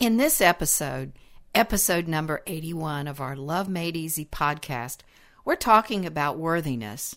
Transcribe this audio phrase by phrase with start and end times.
[0.00, 1.12] In this episode,
[1.54, 5.00] episode number 81 of our Love Made Easy podcast,
[5.44, 7.16] we're talking about worthiness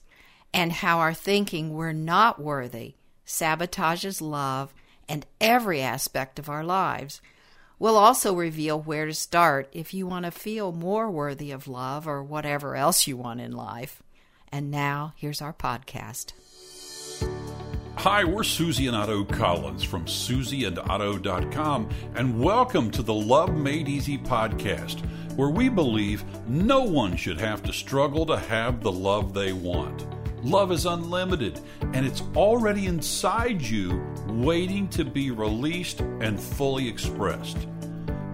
[0.54, 4.73] and how our thinking we're not worthy sabotages love
[5.07, 7.21] and every aspect of our lives.
[7.79, 12.06] We'll also reveal where to start if you want to feel more worthy of love
[12.06, 14.04] or whatever else you want in life.
[14.52, 16.34] And now, here's our podcast.
[18.04, 24.18] Hi, we're Susie and Otto Collins from susieandotto.com, and welcome to the Love Made Easy
[24.18, 25.00] podcast,
[25.38, 30.05] where we believe no one should have to struggle to have the love they want.
[30.44, 31.62] Love is unlimited,
[31.94, 37.70] and it's already inside you, waiting to be released and fully expressed.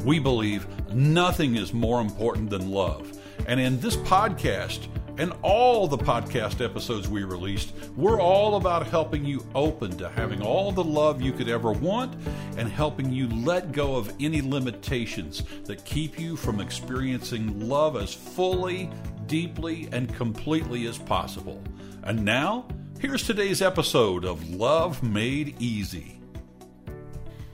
[0.04, 3.20] We believe nothing is more important than love.
[3.46, 4.88] And in this podcast,
[5.20, 10.42] and all the podcast episodes we released, we're all about helping you open to having
[10.42, 12.16] all the love you could ever want
[12.56, 18.14] and helping you let go of any limitations that keep you from experiencing love as
[18.14, 18.90] fully,
[19.26, 21.62] deeply, and completely as possible.
[22.04, 22.66] And now,
[23.00, 26.22] here's today's episode of Love Made Easy.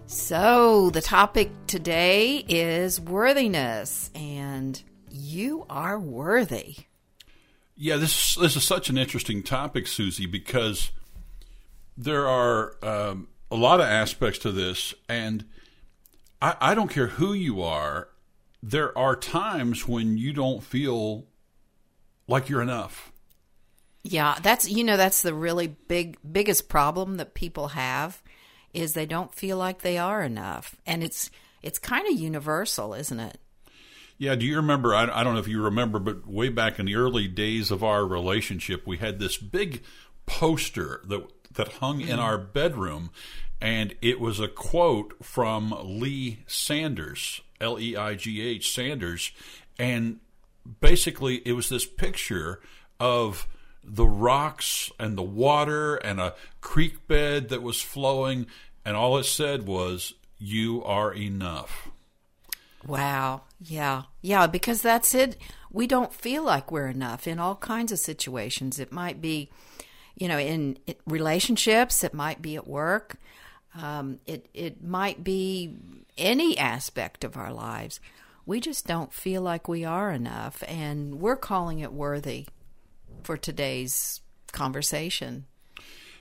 [0.05, 4.79] So, the topic today is worthiness, and
[5.09, 6.75] you are worthy.
[7.77, 10.91] Yeah, this this is such an interesting topic, Susie, because
[11.97, 15.45] there are um, a lot of aspects to this, and
[16.41, 18.09] I, I don't care who you are.
[18.63, 21.25] There are times when you don't feel
[22.27, 23.11] like you're enough.
[24.03, 28.21] Yeah, that's you know that's the really big biggest problem that people have
[28.73, 31.31] is they don't feel like they are enough, and it's
[31.63, 33.39] it's kind of universal, isn't it?
[34.17, 34.95] Yeah, do you remember?
[34.95, 37.83] I, I don't know if you remember, but way back in the early days of
[37.83, 39.83] our relationship, we had this big
[40.25, 42.19] poster that that hung in mm-hmm.
[42.19, 43.09] our bedroom,
[43.61, 49.31] and it was a quote from Leigh Sanders, L E I G H Sanders,
[49.77, 50.19] and
[50.79, 52.61] basically it was this picture
[52.99, 53.47] of
[53.83, 58.47] the rocks and the water and a creek bed that was flowing,
[58.83, 61.89] and all it said was, You are enough.
[62.87, 63.43] Wow.
[63.59, 64.03] Yeah.
[64.21, 65.37] Yeah, because that's it.
[65.71, 68.79] We don't feel like we're enough in all kinds of situations.
[68.79, 69.49] It might be,
[70.15, 73.17] you know, in relationships, it might be at work,
[73.75, 75.75] um, it, it might be
[76.17, 77.99] any aspect of our lives.
[78.45, 82.45] We just don't feel like we are enough, and we're calling it worthy
[83.23, 84.21] for today's
[84.51, 85.45] conversation.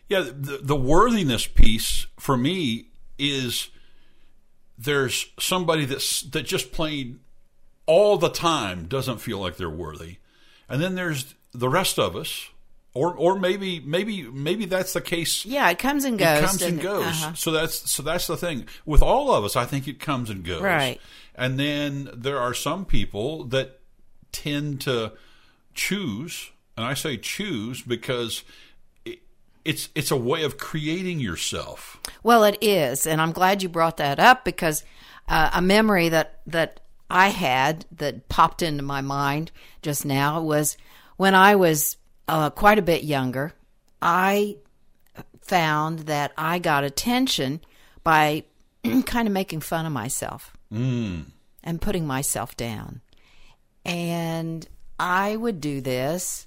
[0.08, 2.88] Yeah, the, the worthiness piece for me
[3.18, 3.68] is
[4.78, 7.20] there's somebody that's that just plain
[7.86, 10.16] all the time doesn't feel like they're worthy,
[10.68, 12.48] and then there's the rest of us,
[12.92, 15.44] or or maybe maybe maybe that's the case.
[15.44, 16.38] Yeah, it comes and goes.
[16.38, 17.06] It comes and goes.
[17.06, 17.34] Uh-huh.
[17.34, 19.56] So that's so that's the thing with all of us.
[19.56, 20.62] I think it comes and goes.
[20.62, 21.00] Right.
[21.34, 23.80] And then there are some people that
[24.30, 25.12] tend to
[25.74, 28.44] choose, and I say choose because
[29.64, 32.00] it's it's a way of creating yourself.
[32.22, 34.84] Well, it is, and I'm glad you brought that up because
[35.28, 36.80] uh, a memory that that
[37.10, 39.50] I had that popped into my mind
[39.82, 40.76] just now was
[41.16, 41.96] when I was
[42.28, 43.52] uh, quite a bit younger.
[44.02, 44.56] I
[45.40, 47.60] found that I got attention
[48.02, 48.44] by
[49.06, 51.24] kind of making fun of myself mm.
[51.62, 53.00] and putting myself down,
[53.84, 56.46] and I would do this,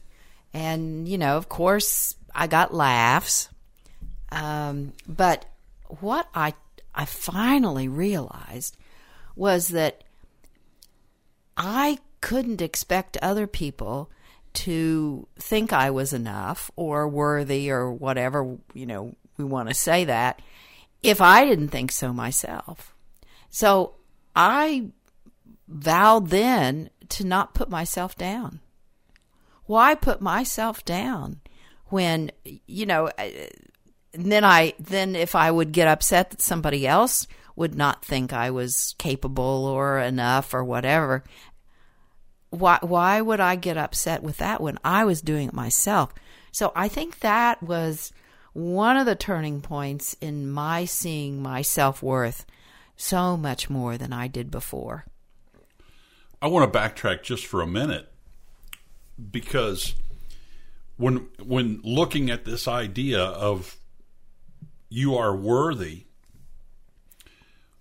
[0.54, 3.50] and you know, of course I got laughs.
[4.32, 5.46] Um, but
[6.00, 6.54] what I
[6.94, 8.78] I finally realized
[9.36, 10.04] was that
[11.56, 14.10] I couldn't expect other people
[14.54, 20.06] to think I was enough or worthy or whatever, you know, we want to say
[20.06, 20.42] that
[21.04, 22.96] if I didn't think so myself.
[23.50, 23.94] So
[24.36, 24.88] I
[25.68, 28.60] vowed then to not put myself down.
[29.66, 31.42] Why put myself down?
[31.90, 33.10] When you know
[34.14, 38.52] then I then if I would get upset that somebody else would not think I
[38.52, 41.24] was capable or enough or whatever
[42.50, 46.14] why why would I get upset with that when I was doing it myself?
[46.52, 48.12] So I think that was
[48.54, 52.46] one of the turning points in my seeing my self-worth
[52.96, 55.06] so much more than I did before.
[56.42, 58.12] I want to backtrack just for a minute
[59.32, 59.94] because
[60.98, 63.78] when when looking at this idea of
[64.90, 66.06] you are worthy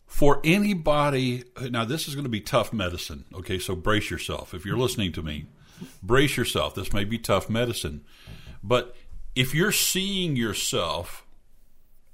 [0.06, 4.54] for anybody now this is going to be tough medicine okay so brace yourself.
[4.54, 5.46] If you're listening to me
[6.02, 6.74] brace yourself.
[6.74, 8.04] This may be tough medicine.
[8.62, 8.96] But
[9.34, 11.24] if you're seeing yourself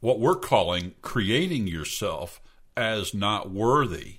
[0.01, 2.41] what we're calling creating yourself
[2.77, 4.17] as not worthy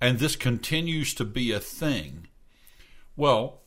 [0.00, 2.26] and this continues to be a thing,
[3.16, 3.61] well,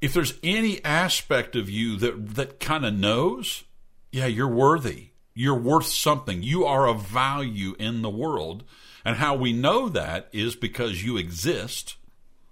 [0.00, 3.64] if there's any aspect of you that that kind of knows,
[4.12, 5.08] yeah, you're worthy.
[5.34, 6.42] You're worth something.
[6.42, 8.64] You are of value in the world.
[9.04, 11.96] And how we know that is because you exist.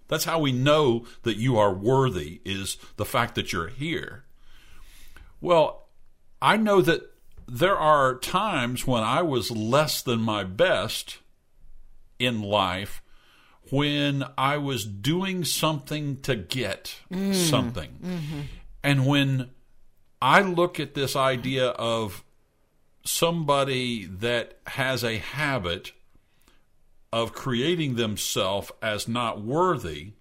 [0.08, 4.24] That's how we know that you are worthy is the fact that you're here.
[5.40, 5.88] Well,
[6.40, 7.10] I know that
[7.48, 11.18] there are times when I was less than my best
[12.18, 13.02] in life
[13.70, 17.34] when I was doing something to get mm.
[17.34, 17.98] something.
[18.02, 18.40] Mm-hmm.
[18.82, 19.50] And when
[20.20, 22.24] I look at this idea of
[23.04, 25.92] somebody that has a habit
[27.12, 30.12] of creating themselves as not worthy,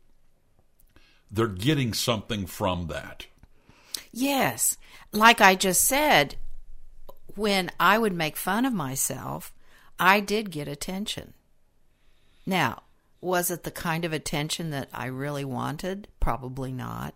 [1.32, 3.26] they're getting something from that.
[4.12, 4.78] Yes.
[5.12, 6.36] Like I just said,
[7.36, 9.52] when I would make fun of myself,
[10.00, 11.34] I did get attention.
[12.46, 12.83] Now,
[13.24, 16.08] was it the kind of attention that I really wanted?
[16.20, 17.16] Probably not.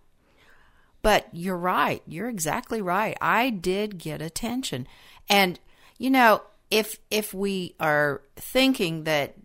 [1.02, 2.02] But you're right.
[2.08, 3.18] You're exactly right.
[3.22, 4.88] I did get attention.
[5.30, 5.60] And
[5.98, 9.36] you know, if if we are thinking that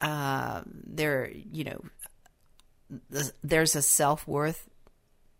[0.00, 1.84] uh, there, you know,
[3.42, 4.68] there's a self worth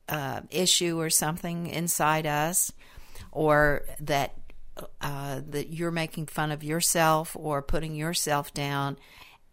[0.08, 2.72] uh, issue or something inside us,
[3.30, 4.34] or that
[5.00, 8.98] uh, that you're making fun of yourself or putting yourself down,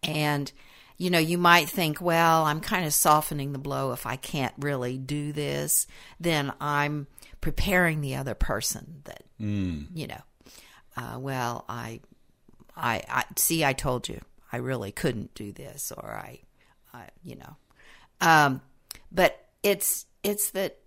[0.02, 0.52] and
[0.98, 4.54] you know, you might think, well, I'm kind of softening the blow if I can't
[4.58, 5.86] really do this,
[6.18, 7.06] then I'm
[7.40, 9.86] preparing the other person that, mm.
[9.94, 10.20] you know,
[10.96, 12.00] uh, well, I,
[12.76, 14.20] I, I, see, I told you
[14.50, 16.40] I really couldn't do this, or I,
[16.94, 17.56] I you know,
[18.20, 18.62] um,
[19.12, 20.78] but it's, it's that,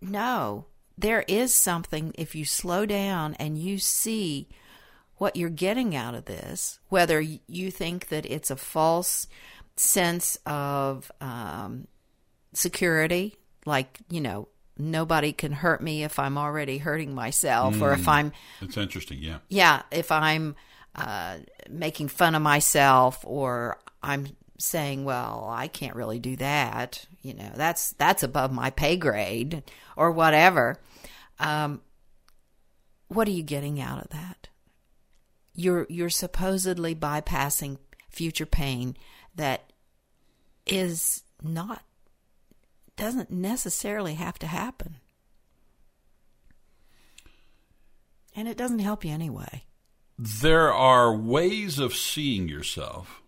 [0.00, 0.66] no,
[0.96, 4.48] there is something if you slow down and you see
[5.18, 9.26] what you're getting out of this, whether you think that it's a false
[9.76, 11.86] sense of um,
[12.52, 13.36] security,
[13.66, 14.48] like, you know,
[14.78, 18.08] nobody can hurt me if I'm already hurting myself, mm, or if mm.
[18.08, 18.32] I'm.
[18.60, 19.38] It's interesting, yeah.
[19.48, 20.56] Yeah, if I'm
[20.94, 21.38] uh,
[21.68, 24.28] making fun of myself, or I'm
[24.58, 29.62] saying, well, I can't really do that, you know, that's that's above my pay grade,
[29.96, 30.80] or whatever.
[31.38, 31.82] Um,
[33.08, 34.48] what are you getting out of that?
[35.58, 37.78] You're you're supposedly bypassing
[38.08, 38.96] future pain
[39.34, 39.72] that
[40.66, 41.82] is not
[42.96, 44.96] doesn't necessarily have to happen.
[48.36, 49.64] And it doesn't help you anyway.
[50.16, 53.20] There are ways of seeing yourself.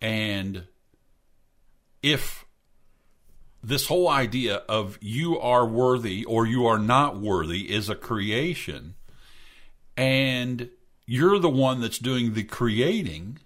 [0.00, 0.64] And
[2.02, 2.46] if
[3.62, 8.94] this whole idea of you are worthy or you are not worthy is a creation,
[9.96, 10.70] and
[11.06, 13.38] you're the one that's doing the creating,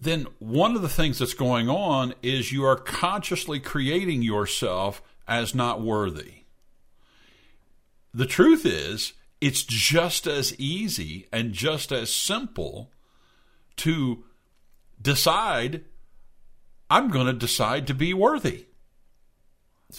[0.00, 5.54] then one of the things that's going on is you are consciously creating yourself as
[5.54, 6.44] not worthy.
[8.12, 12.90] The truth is, it's just as easy and just as simple
[13.76, 14.24] to
[15.00, 15.84] decide
[16.88, 18.66] I'm going to decide to be worthy.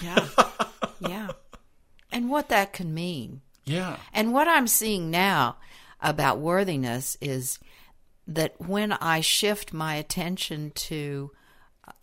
[0.02, 0.28] Yeah.
[1.00, 1.28] yeah.
[2.12, 3.42] And what that can mean.
[3.66, 3.98] Yeah.
[4.14, 5.58] And what I'm seeing now
[6.02, 7.60] about worthiness is
[8.28, 11.32] that when I shift my attention to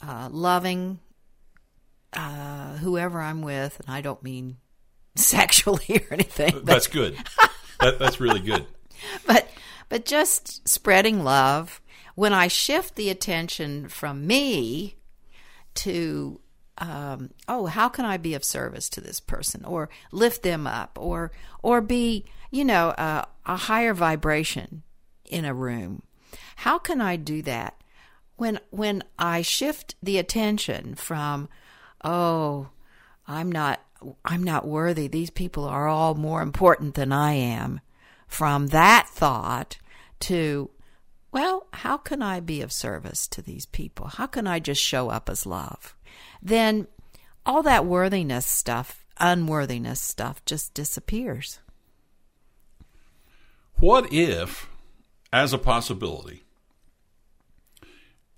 [0.02, 1.00] uh, loving
[2.12, 4.56] uh, whoever I'm with, and I don't mean
[5.16, 6.52] sexually or anything.
[6.52, 7.16] But, that's good.
[7.80, 8.66] that, that's really good.
[9.26, 9.50] But
[9.90, 11.82] but just spreading love.
[12.14, 14.96] When I shift the attention from me
[15.74, 16.40] to
[16.78, 20.98] um, oh, how can I be of service to this person, or lift them up,
[21.00, 21.30] or
[21.62, 24.82] or be you know a higher vibration
[25.24, 26.02] in a room?
[26.56, 27.80] How can I do that
[28.36, 31.48] when when I shift the attention from
[32.02, 32.68] oh,
[33.26, 33.80] I'm not
[34.24, 35.08] I'm not worthy.
[35.08, 37.80] These people are all more important than I am.
[38.26, 39.78] From that thought
[40.20, 40.70] to
[41.32, 44.06] well, how can I be of service to these people?
[44.06, 45.96] How can I just show up as love?
[46.42, 46.86] Then
[47.46, 51.60] all that worthiness stuff, unworthiness stuff just disappears.
[53.76, 54.68] What if,
[55.32, 56.44] as a possibility,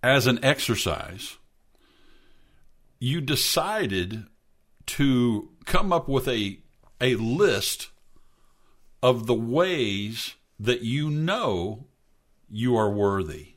[0.03, 1.37] as an exercise,
[2.99, 4.25] you decided
[4.87, 6.59] to come up with a,
[7.01, 7.91] a list
[9.03, 11.87] of the ways that you know
[12.49, 13.55] you are worthy?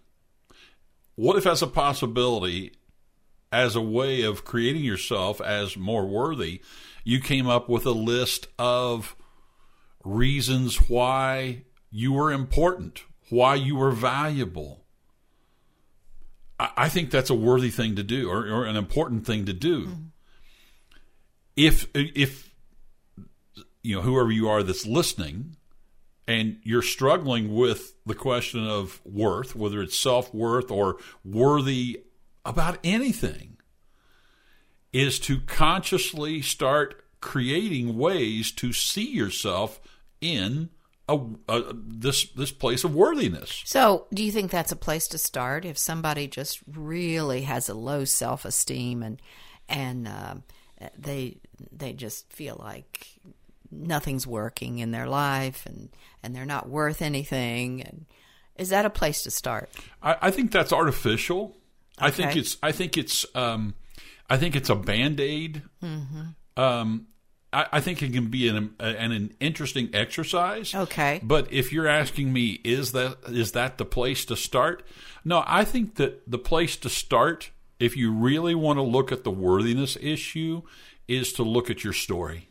[1.15, 2.73] What if, as a possibility,
[3.51, 6.61] as a way of creating yourself as more worthy,
[7.03, 9.15] you came up with a list of
[10.03, 14.85] reasons why you were important, why you were valuable.
[16.59, 19.53] I, I think that's a worthy thing to do or, or an important thing to
[19.53, 19.87] do.
[19.87, 20.03] Mm-hmm.
[21.55, 22.53] If if
[23.83, 25.57] you know whoever you are that's listening
[26.25, 32.03] and you're struggling with the question of worth, whether it's self worth or worthy
[32.45, 33.57] about anything,
[34.91, 39.79] is to consciously start creating ways to see yourself
[40.21, 40.69] in
[41.07, 43.63] a, a, this this place of worthiness.
[43.65, 47.73] So, do you think that's a place to start if somebody just really has a
[47.73, 49.21] low self esteem and
[49.67, 50.35] and uh,
[50.97, 51.37] they
[51.71, 53.19] they just feel like
[53.71, 55.89] nothing's working in their life and
[56.23, 58.05] and they're not worth anything and
[58.55, 59.69] is that a place to start?
[60.03, 61.55] I, I think that's artificial.
[61.99, 63.73] I think it's I think it's um,
[64.29, 65.63] I think it's a band aid.
[65.83, 66.61] Mm-hmm.
[66.61, 67.07] Um,
[67.51, 70.75] I, I, think it can be an, an, an interesting exercise.
[70.75, 74.83] Okay, but if you're asking me, is that is that the place to start?
[75.23, 79.23] No, I think that the place to start, if you really want to look at
[79.23, 80.63] the worthiness issue,
[81.07, 82.49] is to look at your story.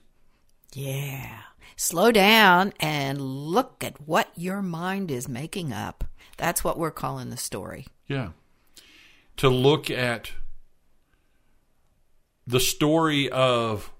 [0.72, 1.38] Yeah.
[1.76, 6.04] Slow down and look at what your mind is making up.
[6.36, 7.86] That's what we're calling the story.
[8.06, 8.30] Yeah.
[9.38, 10.32] To look at
[12.46, 13.92] the story of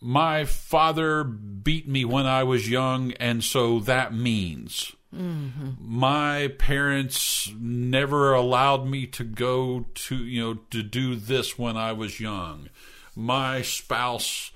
[0.00, 4.92] my father beat me when I was young, and so that means.
[5.14, 5.70] Mm-hmm.
[5.78, 11.92] My parents never allowed me to go to, you know, to do this when I
[11.92, 12.68] was young.
[13.16, 14.52] My spouse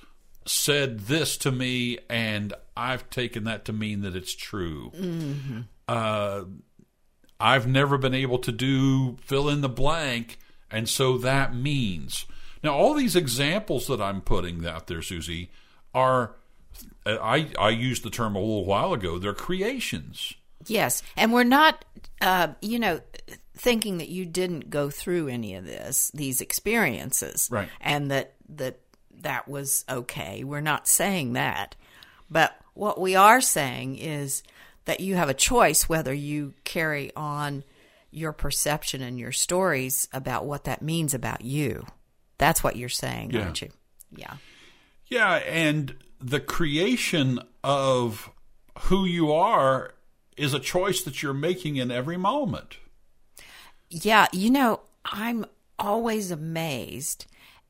[0.47, 4.93] said this to me, and I've taken that to mean that it's true.
[4.95, 5.61] Mm-hmm.
[5.89, 6.45] Uh,
[7.45, 10.39] I've never been able to do fill in the blank,
[10.71, 12.25] and so that means.
[12.63, 15.51] Now, all these examples that I'm putting out there, Susie,
[15.93, 16.37] are
[17.05, 19.19] I I used the term a little while ago.
[19.19, 20.33] They're creations.
[20.67, 21.85] Yes, and we're not,
[22.23, 23.01] uh, you know,
[23.55, 27.69] thinking that you didn't go through any of this, these experiences, right?
[27.79, 28.81] And that that
[29.21, 30.45] that was okay.
[30.45, 31.77] We're not saying that,
[32.31, 34.43] but what we are saying is
[34.85, 37.65] that you have a choice whether you carry on
[38.11, 41.85] your perception and your stories about what that means about you.
[42.39, 43.43] That's what you're saying, yeah.
[43.43, 43.71] aren't you?
[44.15, 44.35] Yeah.
[45.07, 48.31] Yeah, and the creation of
[48.83, 49.95] who you are
[50.37, 52.79] is a choice that you're making in every moment.
[53.91, 55.45] Yeah, you know, I'm
[55.79, 57.27] always amazed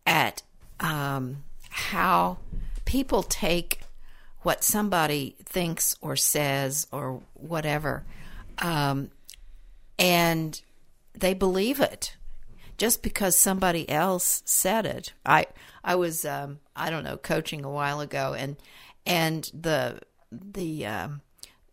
[0.06, 0.42] at
[0.80, 2.38] um, how
[2.84, 3.80] people take
[4.44, 8.04] what somebody thinks or says or whatever,
[8.58, 9.10] um,
[9.98, 10.62] and
[11.12, 12.16] they believe it
[12.78, 15.12] just because somebody else said it.
[15.24, 15.46] I
[15.82, 18.56] I was um, I don't know coaching a while ago, and
[19.06, 21.20] and the the um,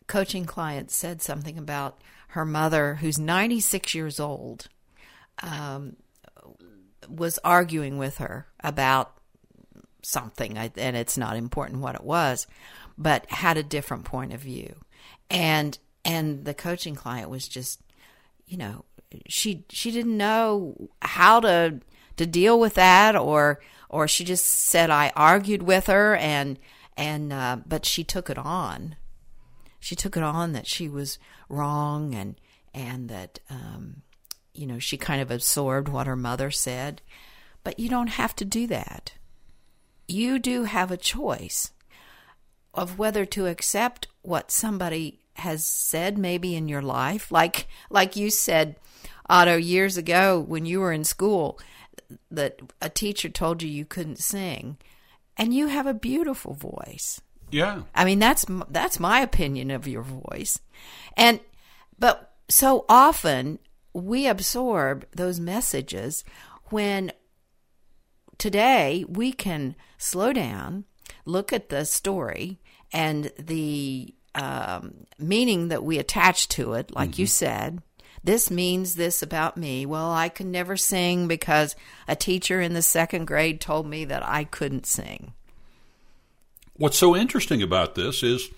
[0.08, 4.70] coaching client said something about her mother, who's 96 years old,
[5.44, 5.98] um,
[7.10, 9.18] was arguing with her about
[10.02, 12.48] something, and it's not important what it was,
[12.98, 14.76] but had a different point of view,
[15.30, 17.82] and and the coaching client was just,
[18.46, 18.86] you know,
[19.28, 21.80] she she didn't know how to
[22.18, 26.58] to deal with that, or or she just said I argued with her, and
[26.98, 28.96] and uh, but she took it on.
[29.80, 31.18] She took it on that she was
[31.50, 32.40] wrong, and
[32.74, 34.02] and that um,
[34.54, 37.02] you know she kind of absorbed what her mother said,
[37.64, 39.14] but you don't have to do that
[40.08, 41.72] you do have a choice
[42.74, 47.32] of whether to accept what somebody has said maybe in your life.
[47.32, 48.76] Like like you said
[49.30, 51.60] Otto years ago when you were in school
[52.30, 54.78] that a teacher told you you couldn't sing
[55.38, 57.22] and you have a beautiful voice.
[57.50, 57.84] Yeah.
[57.96, 60.60] I mean that's that's my opinion of your voice.
[61.18, 61.40] And
[61.98, 63.60] but so often
[63.94, 66.24] we absorb those messages
[66.66, 67.12] when
[68.42, 70.84] today we can slow down,
[71.26, 72.60] look at the story
[72.92, 77.22] and the um, meaning that we attach to it, like mm-hmm.
[77.22, 77.84] you said.
[78.24, 79.86] This means this about me.
[79.86, 81.76] Well, I can never sing because
[82.08, 85.34] a teacher in the second grade told me that I couldn't sing.
[86.74, 88.50] What's so interesting about this is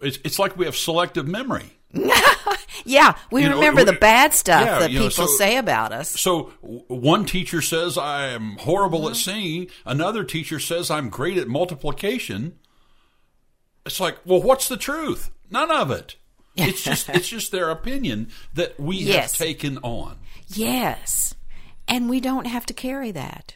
[0.00, 1.70] it's, it's like we have selective memory.
[2.84, 5.92] yeah, we you remember know, the bad stuff yeah, that people know, so, say about
[5.92, 6.18] us.
[6.20, 9.10] So one teacher says I'm horrible mm-hmm.
[9.10, 12.58] at singing, another teacher says I'm great at multiplication.
[13.86, 15.30] It's like, well, what's the truth?
[15.50, 16.16] None of it.
[16.56, 19.32] It's just it's just their opinion that we yes.
[19.32, 20.18] have taken on.
[20.48, 21.34] Yes.
[21.88, 23.54] And we don't have to carry that.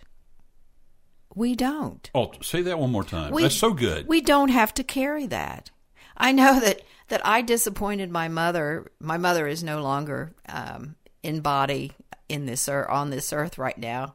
[1.35, 2.09] We don't.
[2.14, 3.33] Oh, say that one more time.
[3.33, 4.07] We, That's so good.
[4.07, 5.71] We don't have to carry that.
[6.16, 8.90] I know that that I disappointed my mother.
[9.00, 11.92] My mother is no longer um, in body
[12.28, 14.14] in this earth, on this earth right now,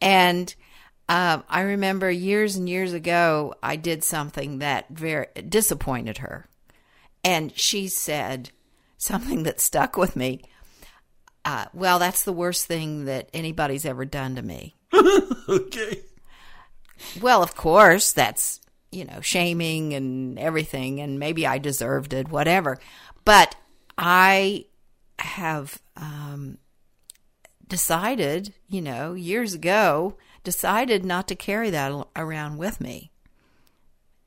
[0.00, 0.54] and
[1.08, 6.46] um, I remember years and years ago I did something that very disappointed her,
[7.24, 8.50] and she said
[8.98, 10.42] something that stuck with me.
[11.44, 14.76] Uh, well, that's the worst thing that anybody's ever done to me.
[15.48, 16.02] okay.
[17.22, 22.78] Well, of course, that's, you know, shaming and everything, and maybe I deserved it, whatever.
[23.24, 23.56] But
[23.96, 24.66] I
[25.18, 26.58] have um,
[27.66, 33.10] decided, you know, years ago, decided not to carry that around with me.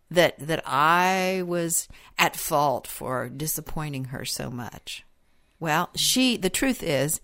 [0.09, 1.87] That that I was
[2.17, 5.05] at fault for disappointing her so much.
[5.59, 7.21] Well, she the truth is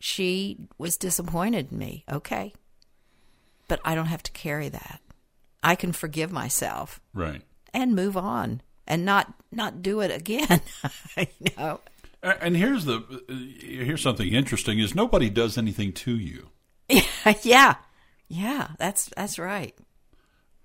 [0.00, 2.04] she was disappointed in me.
[2.10, 2.52] Okay
[3.70, 5.00] but I don't have to carry that.
[5.62, 7.00] I can forgive myself.
[7.14, 7.42] Right.
[7.72, 10.60] And move on and not not do it again.
[11.16, 11.26] you
[11.56, 11.80] know.
[12.22, 13.02] And here's the
[13.60, 16.48] here's something interesting is nobody does anything to you.
[17.42, 17.76] yeah.
[18.28, 19.74] Yeah, that's that's right.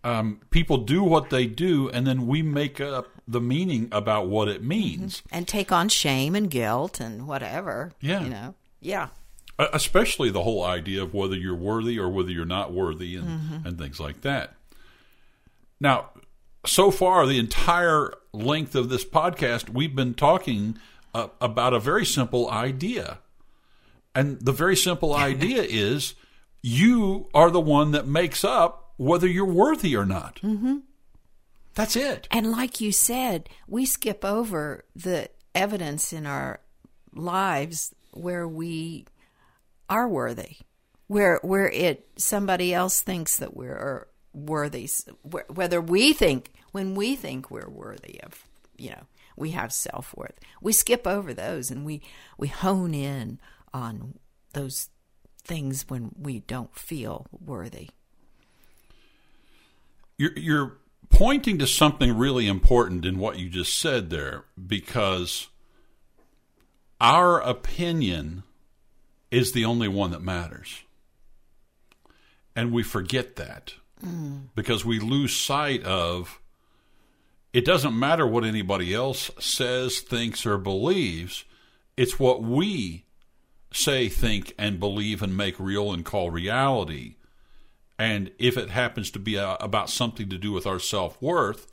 [0.03, 4.47] Um, people do what they do, and then we make up the meaning about what
[4.47, 5.35] it means, mm-hmm.
[5.35, 7.91] and take on shame and guilt and whatever.
[8.01, 8.55] Yeah, you know.
[8.81, 9.09] Yeah
[9.57, 13.67] especially the whole idea of whether you're worthy or whether you're not worthy and, mm-hmm.
[13.67, 14.54] and things like that.
[15.79, 16.10] Now,
[16.65, 20.77] so far, the entire length of this podcast, we've been talking
[21.13, 23.20] uh, about a very simple idea.
[24.13, 26.15] And the very simple idea is
[26.62, 30.39] you are the one that makes up whether you're worthy or not.
[30.41, 30.77] Mm-hmm.
[31.74, 32.27] That's it.
[32.32, 36.62] And like you said, we skip over the evidence in our
[37.13, 39.05] lives where we
[39.89, 40.58] are worthy,
[41.08, 44.89] where where it somebody else thinks that we're worthy,
[45.24, 48.46] whether we think when we think we're worthy of,
[48.77, 49.04] you know,
[49.38, 50.39] we have self worth.
[50.62, 52.01] We skip over those and we
[52.38, 53.39] we hone in
[53.74, 54.15] on
[54.54, 54.89] those
[55.43, 57.89] things when we don't feel worthy.
[60.17, 60.78] You're, you're
[61.10, 65.50] pointing to something really important in what you just said there because
[67.00, 68.43] our opinion
[69.30, 70.84] is the only one that matters.
[72.56, 73.74] And we forget that
[74.55, 76.39] because we lose sight of
[77.55, 81.45] it doesn't matter what anybody else says, thinks, or believes.
[81.95, 83.05] It's what we
[83.71, 87.15] say, think, and believe and make real and call reality.
[87.97, 91.71] And if it happens to be a, about something to do with our self worth,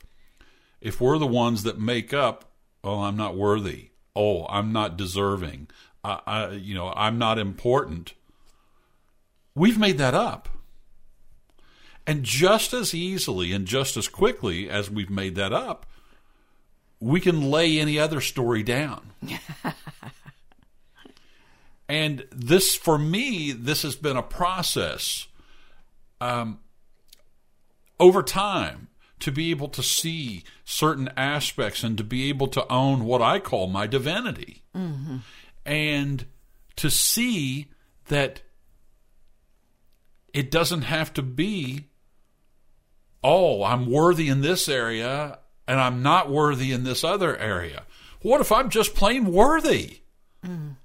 [0.79, 5.67] if we're the ones that make up, oh, I'm not worthy, oh, I'm not deserving,
[6.01, 8.13] I, I, you know, I'm not important.
[9.53, 10.47] We've made that up.
[12.05, 15.85] And just as easily and just as quickly as we've made that up,
[16.99, 19.11] we can lay any other story down.
[21.89, 25.27] and this, for me, this has been a process
[26.19, 26.59] um,
[27.99, 28.89] over time
[29.19, 33.39] to be able to see certain aspects and to be able to own what I
[33.39, 34.63] call my divinity.
[34.75, 35.17] Mm-hmm
[35.65, 36.25] and
[36.75, 37.67] to see
[38.07, 38.41] that
[40.33, 41.89] it doesn't have to be,
[43.23, 47.83] oh, I'm worthy in this area and I'm not worthy in this other area.
[48.21, 50.01] What if I'm just plain worthy?
[50.45, 50.75] Mm.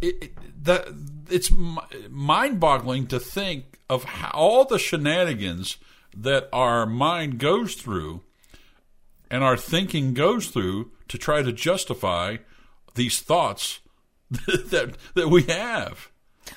[0.00, 0.88] It, it, that,
[1.28, 1.50] it's
[2.08, 5.76] mind boggling to think of how, all the shenanigans
[6.16, 8.22] that our mind goes through
[9.30, 12.38] and our thinking goes through to try to justify
[12.94, 13.80] these thoughts
[14.30, 16.10] that that we have.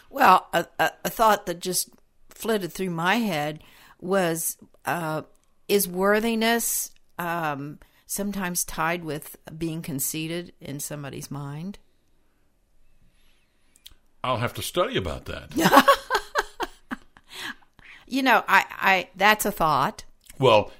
[0.10, 1.89] Well, a, a, thought that just
[2.29, 3.63] flitted through my head
[4.04, 5.24] was: uh,
[5.68, 11.80] Is worthiness um, sometimes tied with being conceited in somebody's mind?
[14.24, 15.52] I'll have to study about that.
[18.08, 20.06] you know, I, I that's a thought.
[20.39, 20.72] Well,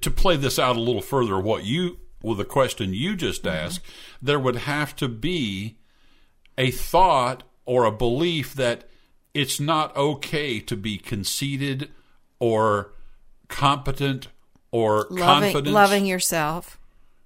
[0.00, 3.56] to play this out a little further, what you with the question you just mm-hmm.
[3.56, 3.80] asked,
[4.20, 5.76] there would have to be
[6.56, 8.88] a thought or a belief that
[9.32, 11.90] it's not okay to be conceited
[12.44, 12.92] or
[13.48, 14.28] competent
[14.70, 15.18] or loving,
[15.52, 15.74] confident.
[15.74, 16.78] Loving yourself.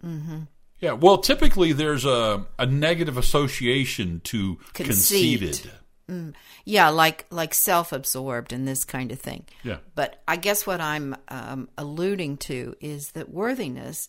[0.04, 0.42] Mm-hmm.
[0.78, 5.40] Yeah, well, typically there's a, a negative association to Conceit.
[5.40, 5.72] conceited.
[6.08, 6.34] Mm.
[6.64, 9.44] Yeah, like like self-absorbed and this kind of thing.
[9.64, 9.78] Yeah.
[9.96, 14.08] But I guess what I'm um, alluding to is that worthiness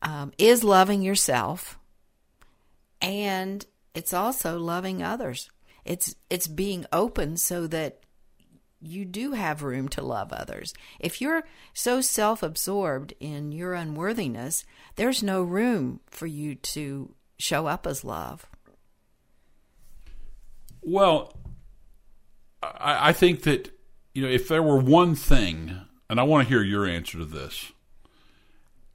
[0.00, 1.78] um, is loving yourself,
[3.02, 3.64] and
[3.94, 5.50] it's also loving others.
[5.84, 8.00] It's it's being open so that
[8.86, 10.72] you do have room to love others.
[10.98, 11.44] If you're
[11.74, 14.64] so self absorbed in your unworthiness,
[14.96, 18.46] there's no room for you to show up as love.
[20.82, 21.36] Well,
[22.62, 23.70] I, I think that,
[24.14, 27.24] you know, if there were one thing, and I want to hear your answer to
[27.24, 27.72] this,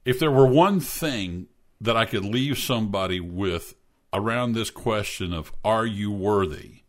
[0.04, 1.46] if there were one thing
[1.80, 3.74] that I could leave somebody with
[4.12, 6.82] around this question of are you worthy,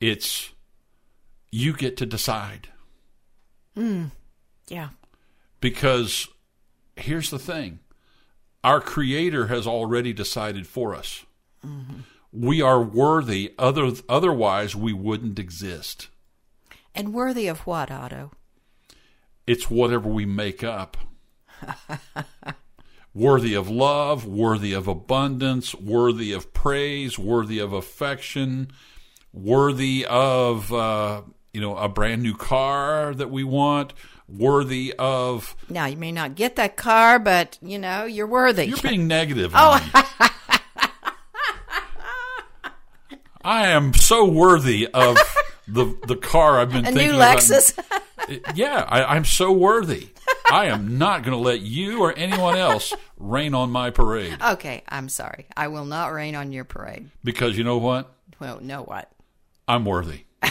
[0.00, 0.50] it's
[1.50, 2.68] you get to decide.
[3.76, 4.10] Mm,
[4.68, 4.90] yeah.
[5.60, 6.28] Because
[6.96, 7.80] here's the thing
[8.64, 11.24] our Creator has already decided for us.
[11.64, 12.00] Mm-hmm.
[12.32, 16.08] We are worthy, other, otherwise, we wouldn't exist.
[16.94, 18.32] And worthy of what, Otto?
[19.46, 20.96] It's whatever we make up.
[23.14, 28.70] worthy of love, worthy of abundance, worthy of praise, worthy of affection,
[29.32, 31.22] worthy of uh,
[31.58, 33.92] you know a brand new car that we want
[34.28, 38.66] worthy of now you may not get that car but you know you're worthy.
[38.66, 39.80] You're being negative oh.
[43.44, 45.18] i am so worthy of
[45.66, 47.76] the the car i've been a thinking new lexus?
[47.76, 48.56] About.
[48.56, 50.10] yeah I, i'm so worthy.
[50.48, 54.38] I am not going to let you or anyone else rain on my parade.
[54.40, 55.46] Okay i'm sorry.
[55.56, 57.10] I will not rain on your parade.
[57.24, 58.14] Because you know what?
[58.38, 59.10] Well know what?
[59.66, 60.20] I'm worthy.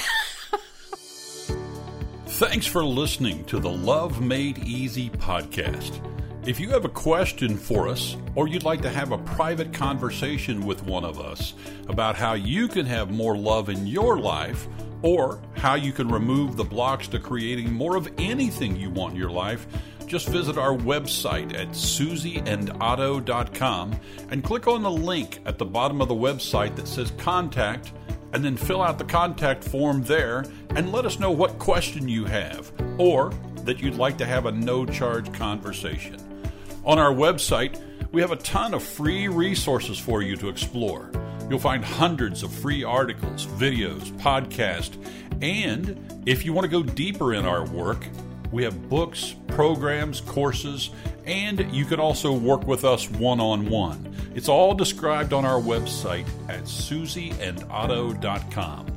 [2.37, 5.99] Thanks for listening to the Love Made Easy podcast.
[6.47, 10.63] If you have a question for us, or you'd like to have a private conversation
[10.63, 11.55] with one of us
[11.87, 14.67] about how you can have more love in your life,
[15.01, 19.19] or how you can remove the blocks to creating more of anything you want in
[19.19, 19.65] your life,
[20.05, 26.07] just visit our website at susieandotto.com and click on the link at the bottom of
[26.07, 27.93] the website that says Contact
[28.33, 30.45] and then fill out the contact form there
[30.77, 33.31] and let us know what question you have or
[33.63, 36.17] that you'd like to have a no charge conversation.
[36.85, 41.09] On our website, we have a ton of free resources for you to explore.
[41.49, 45.03] You'll find hundreds of free articles, videos, podcasts,
[45.41, 48.07] and if you want to go deeper in our work,
[48.51, 50.91] we have books, programs, courses,
[51.25, 54.15] and you can also work with us one on one.
[54.35, 58.96] It's all described on our website at susieandotto.com.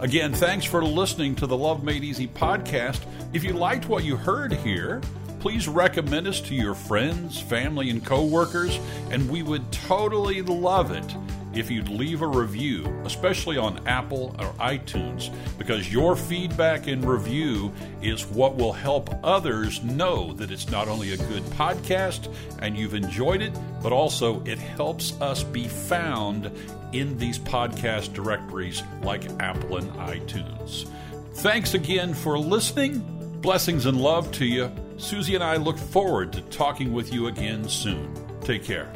[0.00, 3.00] Again, thanks for listening to the Love Made Easy podcast.
[3.32, 5.00] If you liked what you heard here,
[5.40, 8.78] please recommend us to your friends, family, and coworkers,
[9.10, 11.16] and we would totally love it
[11.58, 17.72] if you'd leave a review, especially on Apple or iTunes, because your feedback and review
[18.02, 22.94] is what will help others know that it's not only a good podcast and you've
[22.94, 26.50] enjoyed it, but also it helps us be found
[26.92, 30.88] in these podcast directories like Apple and iTunes.
[31.34, 33.04] Thanks again for listening.
[33.40, 34.70] Blessings and love to you.
[34.96, 38.12] Susie and I look forward to talking with you again soon.
[38.40, 38.90] Take care.